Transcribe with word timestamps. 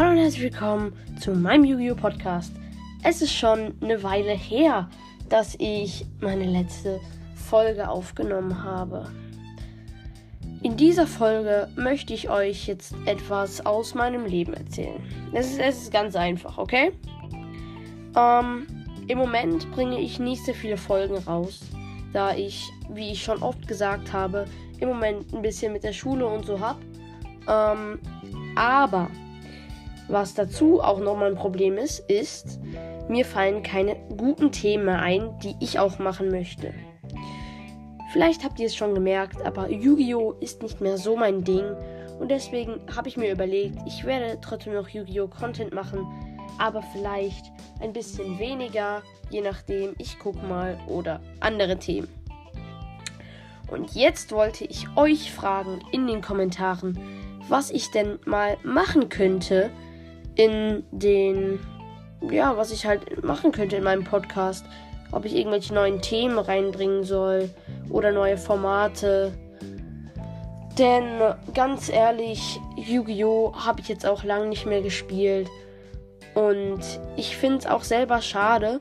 Hallo 0.00 0.12
und 0.12 0.16
herzlich 0.16 0.44
willkommen 0.44 0.94
zu 1.20 1.32
meinem 1.32 1.62
Yu-Gi-Oh! 1.62 1.94
Podcast. 1.94 2.54
Es 3.02 3.20
ist 3.20 3.34
schon 3.34 3.74
eine 3.82 4.02
Weile 4.02 4.32
her, 4.32 4.88
dass 5.28 5.56
ich 5.58 6.06
meine 6.20 6.46
letzte 6.46 6.98
Folge 7.34 7.86
aufgenommen 7.86 8.64
habe. 8.64 9.12
In 10.62 10.78
dieser 10.78 11.06
Folge 11.06 11.68
möchte 11.76 12.14
ich 12.14 12.30
euch 12.30 12.66
jetzt 12.66 12.94
etwas 13.04 13.66
aus 13.66 13.94
meinem 13.94 14.24
Leben 14.24 14.54
erzählen. 14.54 15.02
Es 15.34 15.50
ist, 15.50 15.60
es 15.60 15.82
ist 15.82 15.92
ganz 15.92 16.16
einfach, 16.16 16.56
okay? 16.56 16.92
Ähm, 18.16 18.66
Im 19.06 19.18
Moment 19.18 19.70
bringe 19.72 20.00
ich 20.00 20.18
nicht 20.18 20.42
sehr 20.46 20.54
viele 20.54 20.78
Folgen 20.78 21.18
raus, 21.18 21.60
da 22.14 22.34
ich, 22.34 22.72
wie 22.88 23.12
ich 23.12 23.22
schon 23.22 23.42
oft 23.42 23.68
gesagt 23.68 24.14
habe, 24.14 24.46
im 24.78 24.88
Moment 24.88 25.34
ein 25.34 25.42
bisschen 25.42 25.74
mit 25.74 25.84
der 25.84 25.92
Schule 25.92 26.26
und 26.26 26.46
so 26.46 26.58
habe. 26.58 26.80
Ähm, 27.46 27.98
aber 28.56 29.10
was 30.10 30.34
dazu 30.34 30.80
auch 30.80 30.98
nochmal 30.98 31.30
ein 31.30 31.36
Problem 31.36 31.78
ist, 31.78 32.00
ist, 32.10 32.60
mir 33.08 33.24
fallen 33.24 33.62
keine 33.62 33.96
guten 34.16 34.52
Themen 34.52 34.88
ein, 34.88 35.38
die 35.40 35.54
ich 35.60 35.78
auch 35.78 35.98
machen 35.98 36.30
möchte. 36.30 36.72
Vielleicht 38.12 38.44
habt 38.44 38.58
ihr 38.58 38.66
es 38.66 38.74
schon 38.74 38.94
gemerkt, 38.94 39.44
aber 39.44 39.70
Yu-Gi-Oh! 39.70 40.32
ist 40.40 40.62
nicht 40.62 40.80
mehr 40.80 40.98
so 40.98 41.16
mein 41.16 41.44
Ding 41.44 41.64
und 42.18 42.30
deswegen 42.30 42.80
habe 42.94 43.08
ich 43.08 43.16
mir 43.16 43.32
überlegt, 43.32 43.78
ich 43.86 44.04
werde 44.04 44.38
trotzdem 44.40 44.74
noch 44.74 44.88
Yu-Gi-Oh! 44.88 45.28
Content 45.28 45.72
machen, 45.72 46.06
aber 46.58 46.82
vielleicht 46.82 47.46
ein 47.80 47.92
bisschen 47.92 48.38
weniger, 48.38 49.02
je 49.30 49.40
nachdem, 49.40 49.94
ich 49.98 50.18
guck 50.18 50.36
mal 50.48 50.76
oder 50.88 51.20
andere 51.38 51.78
Themen. 51.78 52.08
Und 53.68 53.94
jetzt 53.94 54.32
wollte 54.32 54.64
ich 54.64 54.86
euch 54.96 55.32
fragen 55.32 55.80
in 55.92 56.08
den 56.08 56.20
Kommentaren, 56.20 56.98
was 57.48 57.70
ich 57.70 57.90
denn 57.92 58.18
mal 58.24 58.56
machen 58.64 59.08
könnte 59.08 59.70
in 60.40 60.84
den, 60.90 61.58
ja, 62.30 62.56
was 62.56 62.70
ich 62.70 62.86
halt 62.86 63.22
machen 63.22 63.52
könnte 63.52 63.76
in 63.76 63.84
meinem 63.84 64.04
Podcast. 64.04 64.64
Ob 65.12 65.26
ich 65.26 65.36
irgendwelche 65.36 65.74
neuen 65.74 66.00
Themen 66.00 66.38
reinbringen 66.38 67.04
soll 67.04 67.50
oder 67.90 68.10
neue 68.10 68.38
Formate. 68.38 69.32
Denn 70.78 71.04
ganz 71.52 71.90
ehrlich, 71.90 72.58
Yu-Gi-Oh! 72.76 73.52
habe 73.54 73.80
ich 73.80 73.88
jetzt 73.88 74.06
auch 74.06 74.24
lange 74.24 74.46
nicht 74.46 74.64
mehr 74.64 74.80
gespielt. 74.80 75.48
Und 76.34 76.80
ich 77.16 77.36
finde 77.36 77.58
es 77.58 77.66
auch 77.66 77.82
selber 77.82 78.22
schade, 78.22 78.80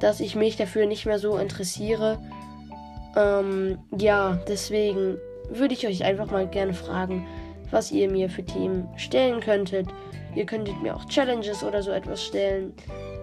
dass 0.00 0.20
ich 0.20 0.36
mich 0.36 0.56
dafür 0.56 0.86
nicht 0.86 1.06
mehr 1.06 1.18
so 1.18 1.38
interessiere. 1.38 2.18
Ähm, 3.16 3.78
ja, 3.96 4.38
deswegen 4.46 5.16
würde 5.48 5.74
ich 5.74 5.88
euch 5.88 6.04
einfach 6.04 6.30
mal 6.30 6.46
gerne 6.46 6.74
fragen, 6.74 7.26
was 7.70 7.90
ihr 7.90 8.10
mir 8.10 8.28
für 8.28 8.44
Themen 8.44 8.88
stellen 8.96 9.40
könntet. 9.40 9.88
Ihr 10.34 10.46
könntet 10.46 10.80
mir 10.82 10.94
auch 10.94 11.04
Challenges 11.06 11.64
oder 11.64 11.82
so 11.82 11.90
etwas 11.90 12.24
stellen. 12.24 12.72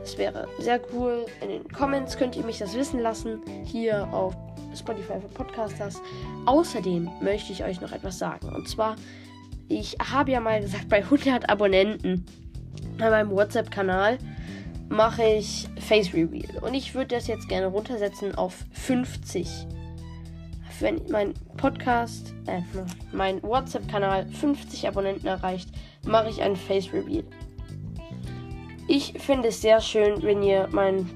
Das 0.00 0.18
wäre 0.18 0.48
sehr 0.58 0.80
cool. 0.92 1.26
In 1.42 1.48
den 1.48 1.68
Comments 1.68 2.16
könnt 2.16 2.36
ihr 2.36 2.44
mich 2.44 2.58
das 2.58 2.74
wissen 2.74 3.00
lassen. 3.00 3.40
Hier 3.64 4.06
auf 4.12 4.34
Spotify 4.74 5.20
für 5.20 5.28
Podcasters. 5.28 6.00
Außerdem 6.46 7.10
möchte 7.20 7.52
ich 7.52 7.64
euch 7.64 7.80
noch 7.80 7.92
etwas 7.92 8.18
sagen. 8.18 8.48
Und 8.54 8.68
zwar, 8.68 8.96
ich 9.68 9.96
habe 10.12 10.32
ja 10.32 10.40
mal 10.40 10.60
gesagt, 10.60 10.88
bei 10.88 10.98
100 10.98 11.48
Abonnenten 11.48 12.26
bei 12.98 13.10
meinem 13.10 13.30
WhatsApp-Kanal 13.30 14.18
mache 14.88 15.24
ich 15.24 15.68
Face 15.78 16.12
Reveal. 16.12 16.62
Und 16.62 16.74
ich 16.74 16.94
würde 16.94 17.14
das 17.14 17.26
jetzt 17.26 17.48
gerne 17.48 17.66
runtersetzen 17.66 18.34
auf 18.34 18.64
50 18.72 19.48
wenn 20.80 21.00
mein 21.10 21.34
Podcast, 21.56 22.34
äh, 22.46 22.60
mein 23.12 23.42
WhatsApp-Kanal 23.42 24.26
50 24.26 24.88
Abonnenten 24.88 25.26
erreicht, 25.26 25.68
mache 26.06 26.28
ich 26.28 26.42
einen 26.42 26.56
Face 26.56 26.92
Reveal. 26.92 27.24
Ich 28.86 29.14
finde 29.18 29.48
es 29.48 29.62
sehr 29.62 29.80
schön, 29.80 30.22
wenn 30.22 30.42
ihr 30.42 30.68
meinen 30.70 31.08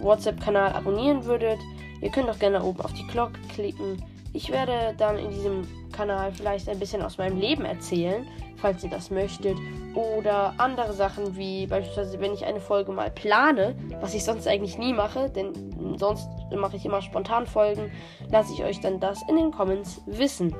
WhatsApp-Kanal 0.00 0.72
abonnieren 0.72 1.24
würdet. 1.24 1.58
Ihr 2.00 2.10
könnt 2.10 2.30
auch 2.30 2.38
gerne 2.38 2.62
oben 2.62 2.80
auf 2.80 2.92
die 2.92 3.06
Glocke 3.06 3.40
klicken. 3.54 4.02
Ich 4.32 4.50
werde 4.50 4.94
dann 4.96 5.18
in 5.18 5.30
diesem 5.30 5.62
Kanal 5.98 6.30
vielleicht 6.30 6.68
ein 6.68 6.78
bisschen 6.78 7.02
aus 7.02 7.18
meinem 7.18 7.40
Leben 7.40 7.64
erzählen, 7.64 8.24
falls 8.56 8.84
ihr 8.84 8.90
das 8.90 9.10
möchtet. 9.10 9.58
Oder 9.96 10.54
andere 10.56 10.92
Sachen 10.92 11.36
wie 11.36 11.66
beispielsweise, 11.66 12.20
wenn 12.20 12.32
ich 12.32 12.44
eine 12.44 12.60
Folge 12.60 12.92
mal 12.92 13.10
plane, 13.10 13.74
was 14.00 14.14
ich 14.14 14.24
sonst 14.24 14.46
eigentlich 14.46 14.78
nie 14.78 14.92
mache, 14.92 15.28
denn 15.28 15.98
sonst 15.98 16.28
mache 16.54 16.76
ich 16.76 16.86
immer 16.86 17.02
spontan 17.02 17.48
Folgen, 17.48 17.90
lasse 18.30 18.52
ich 18.52 18.62
euch 18.62 18.80
dann 18.80 19.00
das 19.00 19.20
in 19.28 19.36
den 19.36 19.50
Comments 19.50 20.00
wissen. 20.06 20.54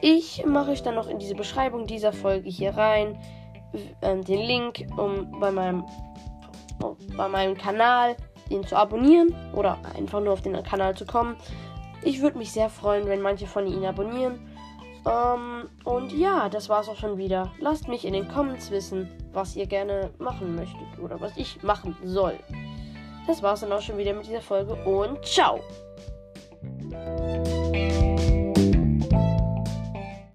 Ich 0.00 0.42
mache 0.46 0.70
euch 0.70 0.82
dann 0.82 0.94
noch 0.94 1.08
in 1.08 1.18
diese 1.18 1.34
Beschreibung 1.34 1.86
dieser 1.86 2.14
Folge 2.14 2.48
hier 2.48 2.70
rein 2.70 3.18
äh, 4.00 4.16
den 4.16 4.40
Link, 4.40 4.86
um 4.96 5.38
bei 5.38 5.50
meinem, 5.50 5.84
oh, 6.82 6.96
bei 7.14 7.28
meinem 7.28 7.58
Kanal 7.58 8.16
den 8.50 8.66
zu 8.66 8.74
abonnieren 8.76 9.34
oder 9.54 9.76
einfach 9.94 10.20
nur 10.20 10.32
auf 10.32 10.40
den 10.40 10.62
Kanal 10.62 10.96
zu 10.96 11.04
kommen. 11.04 11.36
Ich 12.06 12.22
würde 12.22 12.38
mich 12.38 12.52
sehr 12.52 12.70
freuen, 12.70 13.08
wenn 13.08 13.20
manche 13.20 13.48
von 13.48 13.66
Ihnen 13.66 13.84
abonnieren. 13.84 14.38
Ähm, 15.04 15.68
und 15.82 16.12
ja, 16.12 16.48
das 16.48 16.68
war's 16.68 16.88
auch 16.88 16.94
schon 16.94 17.18
wieder. 17.18 17.50
Lasst 17.58 17.88
mich 17.88 18.04
in 18.04 18.12
den 18.12 18.28
Comments 18.28 18.70
wissen, 18.70 19.10
was 19.32 19.56
ihr 19.56 19.66
gerne 19.66 20.10
machen 20.18 20.54
möchtet 20.54 21.00
oder 21.02 21.20
was 21.20 21.36
ich 21.36 21.60
machen 21.64 21.96
soll. 22.04 22.38
Das 23.26 23.42
war's 23.42 23.62
dann 23.62 23.72
auch 23.72 23.82
schon 23.82 23.98
wieder 23.98 24.12
mit 24.12 24.24
dieser 24.24 24.40
Folge 24.40 24.74
und 24.84 25.24
ciao! 25.26 25.60